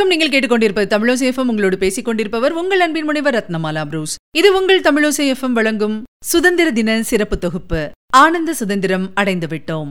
வணக்கம். 0.00 0.18
நீங்கள் 0.18 0.32
கேட்டுக்கொண்டிருப்பது 0.34 0.88
தமிழோசை 0.92 1.28
உங்களோடு 1.46 1.78
பேசிக் 1.78 2.04
கொண்டிருப்பவர் 2.04 2.52
உங்கள் 2.52 2.80
அன்பின் 2.80 3.04
முனைவர் 3.04 3.34
ரத்னமாலா 3.34 3.82
ப்ரூஸ். 3.90 4.14
இது 4.36 4.48
உங்கள் 4.58 4.80
தமிழோசை 4.80 5.24
வழங்கும் 5.52 5.96
சுதந்திர 6.24 6.70
தின 6.70 7.02
சிறப்பு 7.02 7.38
தொகுப்பு. 7.38 7.90
ஆனந்த 8.12 8.54
சுதந்திரம் 8.54 9.10
அடைந்து 9.14 9.46
விட்டோம் 9.46 9.90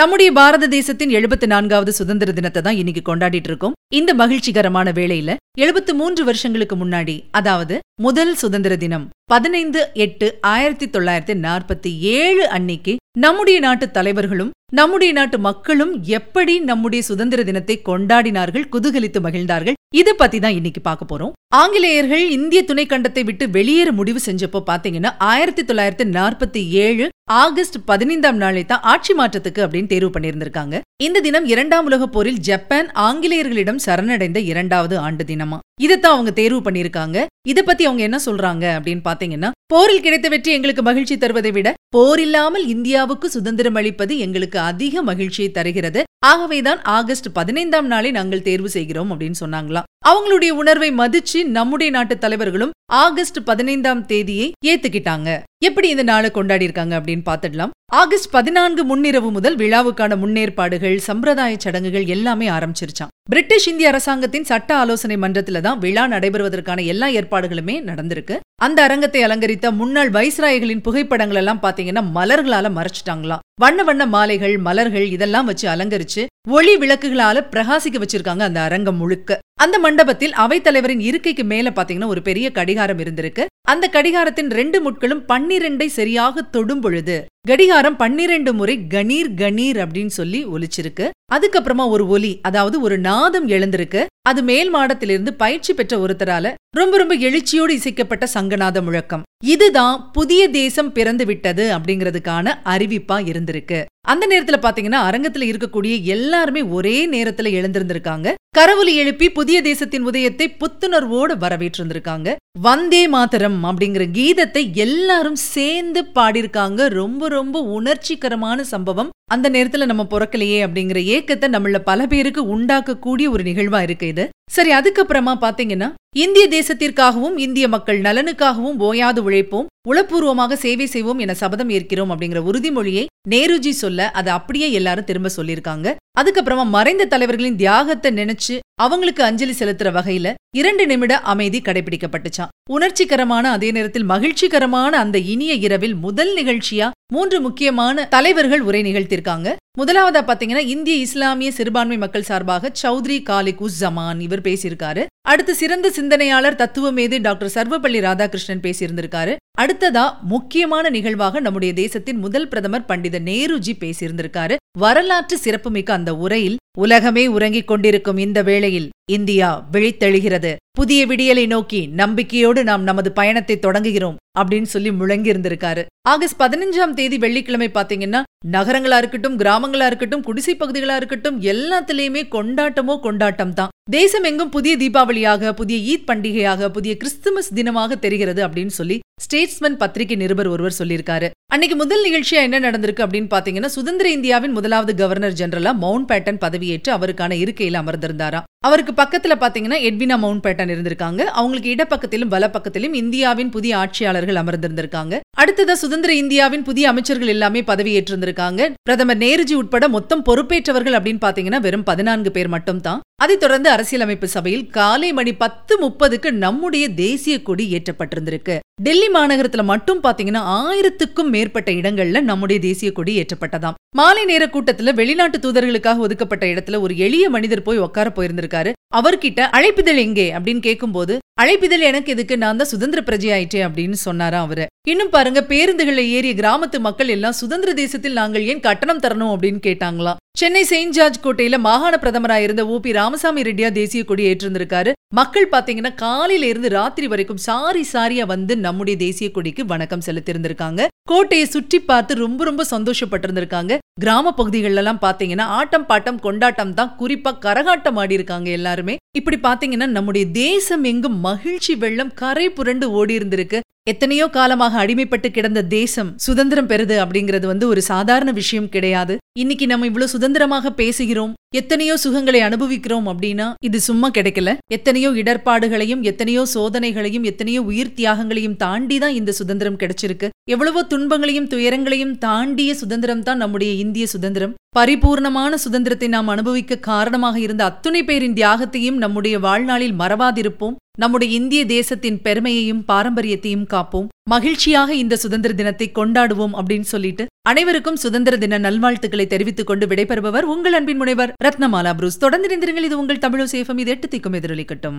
நம்முடைய 0.00 0.32
பாரத 0.32 0.64
தேசத்தின் 0.66 1.10
எழுபத்தி 1.10 1.46
நான்காவது 1.46 1.92
சுதந்திர 1.92 2.32
தினத்தை 2.32 2.60
தான் 2.62 2.76
இன்னைக்கு 2.76 3.02
கொண்டாடிட்டு 3.06 3.48
இருக்கோம். 3.50 3.74
இந்த 3.94 4.10
மகிழ்ச்சிகரமான 4.14 4.92
வேளையில 4.92 5.34
எழுபத்து 5.58 5.92
மூன்று 5.94 6.22
வருஷங்களுக்கு 6.24 6.76
முன்னாடி 6.76 7.16
அதாவது 7.30 7.76
முதல் 8.02 8.32
சுதந்திர 8.34 8.76
தினம் 8.76 9.06
பதினைந்து 9.24 9.80
எட்டு 9.94 10.28
ஆயிரத்தி 10.52 10.86
தொள்ளாயிரத்தி 10.86 11.36
நாற்பத்தி 11.38 11.92
ஏழு 12.14 12.44
அன்னைக்கு 12.48 12.94
நம்முடைய 13.18 13.58
நாட்டு 13.60 13.88
தலைவர்களும் 13.90 14.54
நம்முடைய 14.72 15.12
நாட்டு 15.12 15.38
மக்களும் 15.38 15.92
எப்படி 16.10 16.56
நம்முடைய 16.60 17.02
சுதந்திர 17.02 17.42
தினத்தை 17.42 17.76
கொண்டாடினார்கள் 17.84 18.70
குதூகலித்து 18.72 19.20
மகிழ்ந்தார்கள் 19.20 19.78
இது 19.98 20.10
பத்தி 20.18 20.38
தான் 20.42 20.56
இன்னைக்கு 20.56 20.80
பார்க்க 20.80 21.04
போறோம். 21.10 21.30
ஆங்கிலேயர்கள் 21.60 22.24
இந்திய 22.34 22.60
துணைக்கண்டத்தை 22.66 23.22
விட்டு 23.28 23.44
வெளியேற 23.56 23.88
முடிவு 24.00 24.20
செஞ்சப்போ 24.26 24.60
பாத்தீங்கன்னா 24.68 25.10
ஆயிரத்தி 25.30 25.62
தொள்ளாயிரத்தி 25.68 26.04
நாற்பத்தி 26.16 26.60
ஏழு 26.82 27.06
ஆகஸ்ட் 27.40 27.78
பதினைந்தாம் 27.88 28.38
நாளை 28.42 28.62
தான் 28.64 28.84
ஆட்சி 28.92 29.14
மாற்றத்துக்கு 29.20 29.60
அப்படின்னு 29.64 29.90
தேர்வு 29.92 30.10
பண்ணியிருந்திருக்காங்க. 30.14 30.78
இந்த 31.06 31.22
தினம் 31.26 31.46
இரண்டாம் 31.52 31.88
உலகப் 31.90 32.12
போரில் 32.14 32.38
ஜப்பான் 32.48 32.88
ஆங்கிலேயர்களிடம் 33.06 33.82
சரணடைந்த 33.86 34.40
இரண்டாவது 34.52 34.96
ஆண்டு 35.06 35.26
தினமா. 35.30 35.58
இதைத்தான் 35.86 36.14
அவங்க 36.16 36.34
தேர்வு 36.40 36.60
பண்ணியிருக்காங்க. 36.68 37.26
இத 37.52 37.58
பத்தி 37.62 37.84
அவங்க 37.88 38.04
என்ன 38.08 38.20
சொல்றாங்க 38.28 38.64
அப்படின்னு 38.76 39.04
பாத்தீங்கன்னா 39.10 39.50
போரில் 39.74 40.04
கிடைத்த 40.06 40.28
வெற்றி 40.34 40.52
எங்களுக்கு 40.58 40.84
மகிழ்ச்சி 40.90 41.16
தருவதை 41.16 41.52
விட 41.58 41.68
போர் 41.96 42.22
இல்லாமல் 42.26 42.64
இந்தியாவுக்கு 42.76 43.26
சுதந்திரம் 43.36 43.80
அளிப்பது 43.82 44.14
எங்களுக்கு 44.26 44.58
அதிக 44.70 45.02
மகிழ்ச்சியை 45.10 45.50
தருகிறது. 45.58 46.02
ஆகவேதான் 46.22 46.82
ஆகஸ்ட் 46.82 47.28
பதினைந்தாம் 47.32 47.86
நாளை 47.86 48.10
நாங்கள் 48.10 48.42
தேர்வு 48.42 48.70
செய்கிறோம் 48.70 49.10
அப்படின்னு 49.12 49.38
சொன்னாங்களாம். 49.40 49.86
அவங்களுடைய 50.08 50.50
உணர்வை 50.50 50.90
மதிச்சு 50.92 51.44
நம்முடைய 51.44 51.92
நாட்டு 51.92 52.18
தலைவர்களும் 52.18 52.70
ஆகஸ்ட் 52.92 53.44
பதினைந்தாம் 53.44 54.06
தேதியை 54.06 54.52
ஏத்துக்கிட்டாங்க. 54.66 55.38
எப்படி 55.64 55.88
இந்த 55.88 56.02
நாளை 56.02 56.30
கொண்டாடி 56.30 56.64
இருக்காங்க 56.64 57.00
அப்படின்னு 57.00 57.24
பாத்துடலாம் 57.30 57.70
ஆகஸ்ட் 57.92 58.30
பதினான்கு 58.30 58.82
முன்னிரவு 58.90 59.30
முதல் 59.30 59.56
விழாவுக்கான 59.56 60.18
முன்னேற்பாடுகள் 60.24 60.96
சம்பிரதாய 60.96 61.56
சடங்குகள் 61.58 62.06
எல்லாமே 62.06 62.48
ஆரம்பிச்சிருச்சான் 62.48 63.12
பிரிட்டிஷ் 63.30 63.68
இந்திய 63.68 63.88
அரசாங்கத்தின் 63.88 64.44
சட்ட 64.44 64.76
ஆலோசனை 64.76 65.16
மன்றத்துல 65.16 65.60
தான் 65.60 65.78
விழா 65.78 66.08
நடைபெறுவதற்கான 66.08 66.84
எல்லா 66.84 67.06
ஏற்பாடுகளுமே 67.06 67.76
நடந்திருக்கு. 67.90 68.36
அந்த 68.60 68.78
அரங்கத்தை 68.82 69.20
அலங்கரித்த 69.22 69.66
முன்னாள் 69.70 70.10
வைஸ்ராய்களின் 70.10 70.82
புகைப்படங்கள் 70.86 71.38
எல்லாம் 71.42 71.60
பாத்தீங்கன்னா 71.62 72.02
மலர்களால 72.16 72.70
மறைச்சிட்டாங்களாம் 72.78 73.44
வண்ண 73.62 73.82
வண்ண 73.82 74.06
மாலைகள் 74.06 74.56
மலர்கள் 74.58 75.06
இதெல்லாம் 75.06 75.44
வச்சு 75.44 75.66
அலங்கரிச்சு 75.68 76.22
ஒளி 76.48 76.74
விளக்குகளால 76.76 77.38
பிரகாசிக்க 77.54 77.96
வச்சிருக்காங்க 78.02 78.44
அந்த 78.48 78.60
அரங்கம் 78.60 78.96
முழுக்க. 78.96 79.38
அந்த 79.54 79.78
மண்டபத்தில் 79.78 80.32
அவைத்தலைவரின் 80.32 81.02
இருக்கைக்கு 81.08 81.44
மேல 81.44 81.70
பாத்தீங்கன்னா 81.70 82.06
ஒரு 82.06 82.22
பெரிய 82.22 82.46
கடிகாரம் 82.50 82.98
இருந்திருக்கு. 82.98 83.46
அந்த 83.72 83.86
கடிகாரத்தின் 83.92 84.50
ரெண்டு 84.58 84.78
முட்களும் 84.84 85.22
பன்னிரெண்டை 85.28 85.86
சரியாக 85.98 86.42
தொடும் 86.54 86.80
பொழுது 86.80 87.16
கடிகாரம் 87.48 87.96
பன்னிரண்டு 87.96 88.52
முறை 88.52 88.74
கணீர் 88.94 89.30
கணீர் 89.40 89.78
அப்படின்னு 89.82 90.12
சொல்லி 90.18 90.40
ஒலிச்சிருக்கு. 90.46 91.06
அதுக்கப்புறமா 91.34 91.84
ஒரு 91.94 92.04
ஒலி 92.08 92.32
அதாவது 92.42 92.76
ஒரு 92.80 92.98
நாதம் 92.98 93.46
எழுந்திருக்கு. 93.48 94.00
அது 94.28 94.42
மேல் 94.42 94.70
மாடத்திலிருந்து 94.74 95.32
பயிற்சி 95.42 95.74
பெற்ற 95.74 95.98
ஒருத்தரால 96.04 96.52
ரொம்ப 96.76 96.96
ரொம்ப 96.96 97.14
எழுச்சியோடு 97.26 97.74
இசைக்கப்பட்ட 97.78 98.26
சங்கநாத 98.34 98.82
முழக்கம். 98.82 99.24
இதுதான் 99.44 99.96
புதிய 100.12 100.42
தேசம் 100.60 100.92
பிறந்து 100.92 101.26
விட்டது 101.26 101.64
அப்படிங்கிறதுக்கான 101.76 102.54
அறிவிப்பா 102.64 103.18
இருந்திருக்கு. 103.30 103.80
அந்த 104.10 104.24
நேரத்துல 104.30 104.58
பாத்தீங்கன்னா 104.62 105.00
அரங்கத்துல 105.08 105.46
இருக்கக்கூடிய 105.50 106.02
எல்லாருமே 106.02 106.62
ஒரே 106.76 107.08
நேரத்துல 107.08 107.50
எழுந்திருந்திருக்காங்க. 107.58 108.28
கரவொலி 108.58 108.94
எழுப்பி 108.94 109.26
புதிய 109.30 109.62
தேசத்தின் 109.62 110.02
உதயத்தை 110.02 110.46
புத்துணர்வோடு 110.60 111.34
வரவேற்றிருந்திருக்காங்க. 111.42 112.28
வந்தே 112.58 113.08
மாதரம் 113.08 113.58
அப்படிங்கிற 113.64 114.04
கீதத்தை 114.18 114.62
எல்லாரும் 114.86 115.36
சேர்ந்து 115.36 116.02
பாடியிருக்காங்க. 116.14 116.88
ரொம்ப 117.00 117.28
ரொம்ப 117.28 117.62
உணர்ச்சிகரமான 117.76 118.60
சம்பவம். 118.60 119.12
அந்த 119.30 119.50
நேரத்துல 119.50 119.86
நம்ம 119.86 120.06
பிறக்கலையே 120.10 120.58
அப்படிங்கிற 120.66 121.00
ஏக்கத்தை 121.16 121.48
நம்மள 121.56 121.78
பல 121.78 122.06
பேருக்கு 122.06 122.42
உண்டாக்கக்கூடிய 122.56 123.28
ஒரு 123.30 123.44
நிகழ்வா 123.44 123.82
இருக்கு 123.82 124.06
இது. 124.06 124.28
சரி 124.50 124.70
அதுக்கப்புறமா 124.72 125.32
பாத்தீங்கன்னா 125.40 125.88
இந்திய 126.16 126.48
தேசத்திற்காகவும் 126.48 127.36
இந்திய 127.36 127.68
மக்கள் 127.68 128.00
நலனுக்காகவும் 128.00 128.78
ஓயாது 128.78 129.30
உழைப்போம் 129.30 129.66
உளப்பூர்வமாக 129.88 130.52
சேவை 130.52 130.86
செய்வோம் 130.86 131.18
என 131.18 131.34
சபதம் 131.34 131.68
ஏற்கிறோம் 131.68 132.10
அப்படிங்கிற 132.10 132.40
உறுதிமொழியை 132.40 133.06
நேருஜி 133.28 133.70
சொல்ல 133.70 134.10
அதை 134.10 134.32
அப்படியே 134.32 134.72
எல்லாரும் 134.72 135.04
திரும்ப 135.04 135.30
சொல்லியிருக்காங்க. 135.36 135.96
அதுக்கப்புறமா 136.20 136.64
மறைந்த 136.68 137.04
தலைவர்களின் 137.04 137.56
தியாகத்தை 137.56 138.10
நினைச்சு 138.12 138.58
அவங்களுக்கு 138.74 139.24
அஞ்சலி 139.24 139.54
செலுத்துற 139.58 139.90
வகையில 139.92 140.34
இரண்டு 140.56 140.86
நிமிட 140.86 141.18
அமைதி 141.32 141.60
கடைபிடிக்கப்பட்டுச்சான் 141.60 142.52
உணர்ச்சிகரமான 142.72 143.50
அதே 143.50 143.70
நேரத்தில் 143.70 144.04
மகிழ்ச்சிகரமான 144.04 144.98
அந்த 144.98 145.18
இனிய 145.18 145.54
இரவில் 145.54 145.94
முதல் 145.94 146.32
நிகழ்ச்சியா 146.36 146.90
மூன்று 147.12 147.40
முக்கியமான 147.40 148.04
தலைவர்கள் 148.04 148.60
உரை 148.60 148.82
நிகழ்த்திருக்காங்க 148.82 149.48
முதலாவதா 149.78 150.20
பாத்தீங்கன்னா 150.26 150.62
இந்திய 150.74 150.96
இஸ்லாமிய 150.96 151.50
சிறுபான்மை 151.50 151.96
மக்கள் 151.96 152.22
சார்பாக 152.22 152.72
சௌத்ரி 152.82 153.22
காலிக் 153.22 153.62
உஸ் 153.62 153.78
ஜமான் 153.80 154.20
இவர் 154.20 154.40
பேசியிருக்காரு. 154.40 155.06
அடுத்து 155.28 155.54
சிறந்த 155.54 155.90
சிந்தனையாளர் 155.90 156.58
தத்துவமேது 156.62 157.20
டாக்டர் 157.20 157.52
சர்வபள்ளி 157.54 158.00
ராதாகிருஷ்ணன் 158.06 158.64
பேசியிருந்திருக்காரு. 158.66 159.36
அடுத்ததா 159.60 160.04
முக்கியமான 160.32 160.90
நிகழ்வாக 160.94 161.40
நம்முடைய 161.44 161.72
தேசத்தின் 161.80 162.20
முதல் 162.24 162.46
பிரதமர் 162.52 162.86
பண்டித 162.90 163.16
நேருஜி 163.28 163.72
பேசியிருந்திருக்காரு. 163.82 164.54
வரலாற்று 164.78 165.36
சிறப்புமிக்க 165.44 165.90
அந்த 165.92 166.10
உரையில் 166.24 166.56
உலகமே 166.78 167.24
உறங்கிக் 167.36 167.68
கொண்டிருக்கும் 167.70 168.20
இந்த 168.24 168.40
வேளையில் 168.48 168.88
இந்தியா 169.16 169.48
விழித்தெழுகிறது. 169.72 170.52
புதிய 170.78 171.00
விடியலை 171.10 171.44
நோக்கி 171.52 171.80
நம்பிக்கையோடு 172.00 172.60
நாம் 172.70 172.84
நமது 172.88 173.10
பயணத்தை 173.12 173.56
தொடங்குகிறோம் 173.66 174.18
அப்படின்னு 174.40 174.68
சொல்லி 174.74 174.90
முழங்கி 175.00 175.30
இருந்திருக்காரு 175.32 175.82
ஆகஸ்ட் 176.12 176.40
பதினஞ்சாம் 176.42 176.94
தேதி 176.98 177.16
வெள்ளிக்கிழமை 177.24 177.68
பாத்தீங்கன்னா 177.74 178.20
நகரங்களா 178.54 178.98
இருக்கட்டும் 179.02 179.38
கிராமங்களா 179.42 179.86
இருக்கட்டும் 179.90 180.24
குடிசை 180.28 180.54
பகுதிகளா 180.60 180.96
இருக்கட்டும் 181.00 181.38
எல்லாத்துலயுமே 181.52 182.22
கொண்டாட்டமோ 182.36 182.94
கொண்டாட்டம் 183.06 183.54
தான். 183.58 183.72
தேசம் 183.90 184.26
எங்கும் 184.30 184.54
புதிய 184.56 184.74
தீபாவளியாக 184.82 185.52
புதிய 185.60 185.78
ஈத் 185.92 186.08
பண்டிகையாக 186.10 186.68
புதிய 186.76 186.92
கிறிஸ்துமஸ் 187.02 187.54
தினமாக 187.58 187.98
தெரிகிறது 188.06 188.40
அப்படின்னு 188.46 188.74
சொல்லி 188.80 188.96
ஸ்டேட்ஸ்மன் 189.24 189.76
பத்திரிகை 189.76 190.16
நிருபர் 190.16 190.48
ஒருவர் 190.48 190.76
சொல்லியிருக்காரு. 190.78 191.28
அன்னைக்கு 191.54 191.76
முதல் 191.76 192.04
நிகழ்ச்சியா 192.06 192.40
என்ன 192.46 192.60
நடந்திருக்கு 192.60 193.02
அப்படின்னு 193.04 193.30
பாத்தீங்கன்னா 193.34 193.70
சுதந்திர 193.76 194.10
இந்தியாவின் 194.10 194.52
முதலாவது 194.52 194.92
கவர்னர் 194.94 195.36
ஜெனரலா 195.40 195.72
மவுண்ட் 195.84 196.08
பேட்டன் 196.10 196.40
பதவியேற்று 196.44 196.90
அவருக்கான 196.96 197.36
இருக்கையில 197.42 197.80
அமர்ந்திருந்தாராம். 197.82 198.46
அவருக்கு 198.66 198.92
பக்கத்துல 199.02 199.34
பாத்தீங்கன்னா 199.42 199.78
எட்வினா 199.88 200.16
மவுண்ட் 200.18 200.44
பேட்டன் 200.46 200.72
இருந்திருக்காங்க. 200.74 201.20
அவங்களுக்கு 201.40 201.74
இடப்பக்கத்திலும் 201.74 202.32
வலப்பக்கத்திலும் 202.34 202.94
இந்தியாவின் 203.02 203.50
புதிய 203.50 203.76
ஆட்சியாளர்கள் 203.76 204.40
அமர்ந்திருந்திருக்காங்க. 204.42 205.20
அடுத்ததா 205.40 205.72
சுதந்திர 205.72 206.14
இந்தியாவின் 206.14 206.62
புதிய 206.62 206.88
அமைச்சர்கள் 206.88 207.32
எல்லாமே 207.34 207.62
பதவியேற்றிருந்திருக்காங்க. 207.62 208.70
பிரதமர் 208.82 209.18
நேருஜி 209.18 209.52
உட்பட 209.52 209.88
மொத்தம் 209.88 210.24
பொறுப்பேற்றவர்கள் 210.24 210.98
அப்படின்னு 210.98 211.24
பாத்தீங்கன்னா 211.26 211.60
வெறும் 211.60 211.82
பதினான்கு 211.82 212.30
பேர் 212.30 212.48
மட்டும் 212.48 212.80
தான் 212.80 213.00
அதைத் 213.20 213.40
தொடர்ந்து 213.40 213.70
அரசியலமைப்பு 213.70 214.28
சபையில் 214.28 214.66
காலை 214.66 215.12
மணி 215.12 215.32
பத்து 215.32 215.78
முப்பதுக்கு 215.80 216.30
நம்முடைய 216.30 216.88
தேசிய 216.88 217.42
கொடி 217.42 217.64
ஏற்றப்பட்டிருந்திருக்கு. 217.72 218.58
டெல்லி 218.82 219.08
மாநகரத்துல 219.08 219.64
மட்டும் 219.64 220.02
பாத்தீங்கன்னா 220.02 220.42
ஆயிரத்துக்கும் 220.58 221.28
மேற்பட்ட 221.28 221.72
இடங்கள்ல 221.72 222.20
நம்முடைய 222.20 222.60
தேசிய 222.60 222.92
கொடி 222.92 223.24
ஏற்றப்பட்டதாம். 223.24 223.74
மாலை 223.96 224.24
நேர 224.24 224.46
கூட்டத்துல 224.46 224.94
வெளிநாட்டு 224.94 225.38
தூதர்களுக்காக 225.38 225.96
ஒதுக்கப்பட்ட 225.96 226.46
இடத்துல 226.46 226.80
ஒரு 226.80 226.96
எளிய 226.96 227.28
மனிதர் 227.28 227.62
போய் 227.62 227.78
உட்கார 227.78 228.12
போயிருந்திருக்காரு. 228.16 228.72
அவர்கிட்ட 228.96 229.40
அழைப்பிதழ் 229.40 229.96
எங்கே? 229.96 230.32
அப்படின்னு 230.32 230.60
கேட்கும்போது 230.60 231.18
அழைப்பிதழ் 231.42 231.86
எனக்கு 231.90 232.12
எதுக்கு? 232.12 232.38
நான் 232.38 232.56
தான் 232.56 232.66
சுதந்திர 232.66 233.02
பிரஜை 233.06 233.38
ஆயிட்டேன் 233.38 233.68
அப்படின்னு 233.68 233.92
சொன்னாராம் 233.92 234.44
அவரு. 234.44 234.66
இன்னும் 234.88 235.10
பாருங்க 235.10 235.44
பேருந்துகளை 235.48 236.08
ஏறிய 236.08 236.34
கிராமத்து 236.34 236.78
மக்கள் 236.78 237.08
எல்லாம் 237.08 237.32
சுதந்திர 237.32 237.72
தேசத்தில் 237.72 238.12
நாங்கள் 238.12 238.42
ஏன் 238.42 238.60
கட்டணம் 238.60 239.00
தரணும்? 239.00 239.36
அப்படின்னு 239.36 239.60
கேட்டாங்களாம். 239.66 240.19
சென்னை 240.40 240.60
செயின்ட் 240.68 240.94
ஜார்ஜ் 240.96 241.16
கோட்டையில 241.24 241.56
மாகாண 241.64 241.94
பிரதமரா 242.02 242.36
இருந்த 242.44 242.62
ஓ 242.72 242.76
பி 242.84 242.90
ராமசாமி 242.98 243.40
ரெட்டியா 243.48 243.68
தேசிய 243.78 244.02
கொடி 244.10 244.22
ஏற்றிருந்திருக்காரு. 244.28 244.90
மக்கள் 245.18 245.48
பாத்தீங்கன்னா 245.54 245.90
காலையில 246.02 246.48
இருந்து 246.52 246.68
ராத்திரி 246.76 247.06
வரைக்கும் 247.12 247.40
சாரி 247.46 247.82
சாரியா 247.92 248.24
வந்து 248.32 248.54
நம்முடைய 248.66 248.96
தேசிய 249.02 249.28
கொடிக்கு 249.36 249.64
வணக்கம் 249.72 250.04
செலுத்தியிருந்திருக்காங்க. 250.06 250.86
கோட்டையை 251.10 251.46
சுற்றி 251.54 251.80
பார்த்து 251.90 252.14
ரொம்ப 252.24 252.44
ரொம்ப 252.48 252.64
சந்தோஷப்பட்டிருந்திருக்காங்க. 252.74 253.78
கிராம 254.04 254.32
பகுதிகள் 254.40 254.78
எல்லாம் 254.82 255.02
பாத்தீங்கன்னா 255.06 255.46
ஆட்டம் 255.58 255.88
பாட்டம் 255.90 256.22
கொண்டாட்டம் 256.26 256.74
தான் 256.78 256.94
குறிப்பா 257.00 257.32
கரகாட்டம் 257.46 258.00
ஆடி 258.02 258.16
இருக்காங்க 258.18 258.50
எல்லாருமே. 258.58 258.96
இப்படி 259.18 259.38
பாத்தீங்கன்னா 259.48 259.88
நம்முடைய 259.96 260.26
தேசம் 260.44 260.86
எங்கும் 260.92 261.18
மகிழ்ச்சி 261.28 261.74
வெள்ளம் 261.84 262.14
கரை 262.22 262.46
புரண்டு 262.58 262.88
ஓடி 263.00 263.14
இருந்திருக்கு 263.20 263.60
எத்தனையோ 263.86 264.24
காலமாக 264.34 264.74
அடிமைப்பட்டு 264.82 265.28
கிடந்த 265.36 265.60
தேசம் 265.74 266.10
சுதந்திரம் 266.24 266.68
பெறுது 266.72 266.96
அப்படிங்கிறது 267.02 267.46
வந்து 267.50 267.64
ஒரு 267.68 267.80
சாதாரண 267.82 268.30
விஷயம் 268.38 268.68
கிடையாது. 268.74 269.14
இன்னைக்கு 269.42 269.66
நம்ம 269.70 269.86
இவ்வளவு 269.90 270.12
சுதந்திரமாக 270.14 270.72
பேசுகிறோம் 270.80 271.32
எத்தனையோ 271.60 271.94
சுகங்களை 272.02 272.40
அனுபவிக்கிறோம் 272.48 273.06
அப்படின்னா 273.12 273.46
இது 273.68 273.78
சும்மா 273.86 274.08
கிடைக்கல. 274.16 274.52
எத்தனையோ 274.76 275.10
இடர்பாடுகளையும் 275.22 276.02
எத்தனையோ 276.10 276.42
சோதனைகளையும் 276.54 277.26
எத்தனையோ 277.30 277.62
உயிர் 277.70 277.96
தியாகங்களையும் 278.00 278.58
தாண்டி 278.64 278.98
தான் 279.04 279.16
இந்த 279.20 279.34
சுதந்திரம் 279.40 279.80
கிடைச்சிருக்கு. 279.82 280.28
எவ்வளவோ 280.54 280.82
துன்பங்களையும் 280.92 281.50
துயரங்களையும் 281.54 282.14
தாண்டிய 282.26 282.74
சுதந்திரம் 282.82 283.24
தான் 283.30 283.42
நம்முடைய 283.44 283.72
இந்திய 283.84 284.06
சுதந்திரம். 284.14 284.54
பரிபூர்ணமான 284.78 285.52
சுதந்திரத்தை 285.64 286.08
நாம் 286.16 286.30
அனுபவிக்க 286.34 286.82
காரணமாக 286.90 287.36
இருந்த 287.46 287.64
அத்துணை 287.70 288.02
பேரின் 288.10 288.38
தியாகத்தையும் 288.40 289.00
நம்முடைய 289.04 289.38
வாழ்நாளில் 289.46 289.98
மறவாதிருப்போம். 290.02 290.78
நம்முடைய 290.98 291.34
இந்திய 291.34 291.66
தேசத்தின் 291.66 292.22
பெருமையையும் 292.22 292.84
பாரம்பரியத்தையும் 292.88 293.66
காப்போம். 293.70 294.08
மகிழ்ச்சியாக 294.30 294.94
இந்த 294.94 295.16
சுதந்திர 295.16 295.54
தினத்தை 295.54 295.90
கொண்டாடுவோம் 295.94 296.56
அப்படின்னு 296.60 296.88
சொல்லிட்டு 296.94 297.26
அனைவருக்கும் 297.48 297.96
சுதந்திர 297.96 298.36
தின 298.36 298.58
நல்வாழ்த்துக்களை 298.58 299.26
தெரிவித்துக் 299.26 299.66
கொண்டு 299.66 299.86
விடைபெறுபவர் 299.86 300.42
உங்கள் 300.42 300.72
அன்பின் 300.72 300.96
முனைவர் 300.96 301.32
ரத்னமாலா 301.44 301.94
புரூஸ். 301.94 302.18
தொடர்ந்து 302.18 302.84
இது 302.84 302.98
உங்கள் 302.98 303.18
தமிழ் 303.18 303.40
சேஃபம் 303.40 303.78
இது 303.78 303.90
எட்டு 303.90 304.08
திக்கும் 304.08 304.36
எதிரொலிக்கட்டும். 304.40 304.98